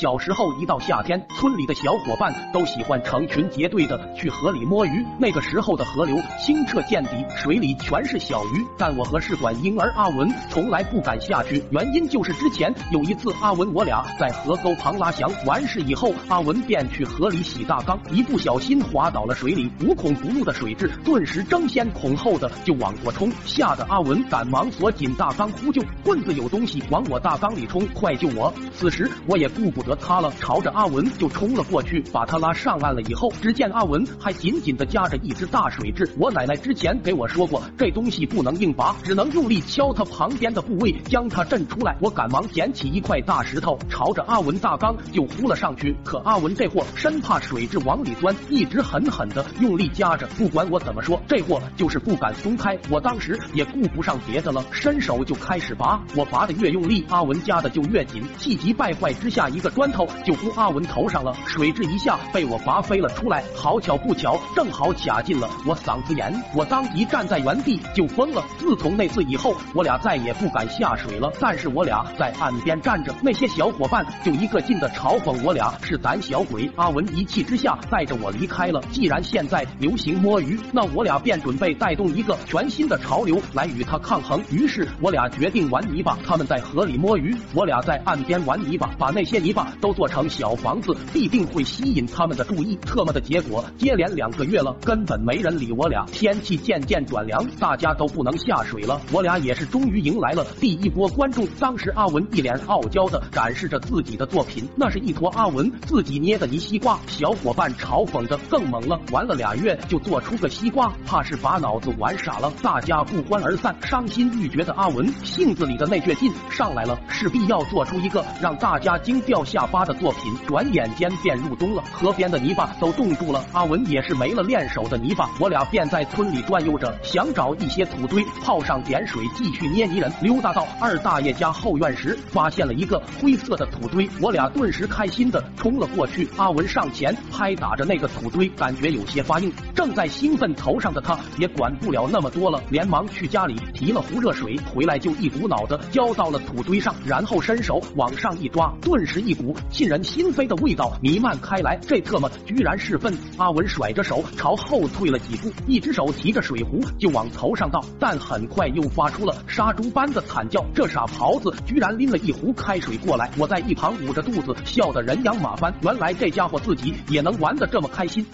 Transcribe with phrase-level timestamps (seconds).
[0.00, 5.04] 小时候一到夏天，村里的小伙伴都喜欢成群结队的去河里摸鱼。
[5.18, 8.64] 那个时候的河流清澈见底，水里全是小鱼。
[8.78, 28.54] 但我和试管婴儿阿文从来不敢下去，原因就是之前有一次阿文我俩在河沟旁拉翔，完事以后阿文便去河里洗大缸，一不小心滑倒了水里，无孔不入的水质顿时争先恐后的就往过冲，吓得阿文赶忙锁紧大缸呼救，棍子有东西往我大缸里冲，快救我！
[28.72, 36.08] 此时我也顾不他了，朝着阿文就冲了过去，把他拉上岸了以后，只见阿文还紧紧的夹着一只大水蛭。
[36.18, 41.96] 我奶奶之前给我说过，这东西不能硬拔，只能用力敲它旁边的部位，将它震出来。
[42.00, 45.96] 我赶忙捡起一块大石头，朝着阿文大缸就呼了上去。
[46.04, 50.26] 可阿文这货生怕水蛭往里钻，一直狠狠的用力夹着。
[50.36, 52.78] 不管我怎么说，这货就是不敢松开。
[52.90, 56.00] 我当时也顾不上别的了，伸手就开始拔。
[56.14, 58.22] 我拔的越用力，阿文夹的就越紧。
[58.36, 63.44] 气急败坏之下，一个砖头就呼阿文头上了，水蛭一下被我拔飞了出来。
[63.54, 68.42] 好巧不巧，正好卡进了我嗓子眼，我当即站在原地就疯了。
[68.58, 71.32] 自从那次以后，我俩再也不敢下水了。
[71.38, 76.68] 但是我俩在岸边站着，那些小伙伴就一个劲的嘲讽我俩是胆小鬼。
[76.74, 78.82] 阿文一气之下带着我离开了。
[78.90, 84.42] 既然现在流行摸鱼，那我俩便准备带动一个全新的潮流来与他抗衡。
[84.50, 92.76] 于是我俩决定玩泥巴，他们在河里摸鱼，我俩在岸边玩泥巴，把那些泥巴都做成小房子，必定会吸引他们的注意。
[92.76, 96.04] 特么的结果，接连两个月了，根本没人理我俩。
[96.06, 101.46] 天气渐渐转凉，大家都不能下水了，我俩也是终于迎来了第一波观众。
[101.58, 106.98] 当时阿文一脸傲娇的展示着自己的作品，那是一坨阿文自己捏的泥西瓜。
[107.06, 112.52] 小伙伴嘲讽的更猛了，玩了俩月就做出个西瓜，怕是把脑子玩傻了。
[112.62, 120.32] 大家不欢而散，伤心欲绝的阿文性子里的那倔劲上来了，势必要做出一个让大家惊掉下下巴的作品。
[120.46, 125.28] 转眼间便入冬了，河边的泥巴都冻住了，阿文也是没了练手的泥巴。
[125.40, 130.12] 我俩便在村里转悠着，想找一些土堆泡上点水，继续捏泥人。
[130.22, 136.28] 溜达到二大爷家后院时，发现了一个灰色的土堆，我俩顿时开心的冲了过去。
[136.36, 139.52] 阿文上前拍打着那个土堆，感觉有些发硬。
[139.74, 151.78] 正在兴奋头上的他，也管不了那么多了，连忙去家里提了壶热水，回来就一股脑的浇到了土堆上，然后伸手往上一抓，顿时一股沁人心扉的味道弥漫开来。
[151.80, 153.16] 这特么居然是粪！
[153.38, 160.62] 阿文甩着手朝后退了几步，一只手提着水壶就往头上倒，但很快又发出了杀猪般的惨叫。
[160.74, 165.72] 这傻狍子居然拎了一壶开水过来，我在一旁捂着肚子笑得人仰马翻。
[165.82, 168.26] 原来这家伙自己也能玩得这么开心。